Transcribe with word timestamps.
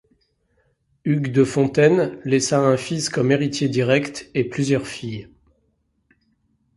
Hugues 1.05 1.31
de 1.31 1.43
Fontaines 1.43 2.19
laissa 2.25 2.59
un 2.59 2.75
fils 2.75 3.07
comme 3.07 3.31
héritier 3.31 3.69
direct 3.69 4.31
et 4.33 4.43
plusieurs 4.49 4.87
filles. 4.87 5.29